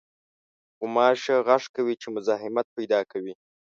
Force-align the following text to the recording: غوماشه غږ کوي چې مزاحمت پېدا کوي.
غوماشه 0.79 1.35
غږ 1.47 1.63
کوي 1.75 1.95
چې 2.01 2.07
مزاحمت 2.15 2.67
پېدا 2.75 2.99
کوي. 3.11 3.33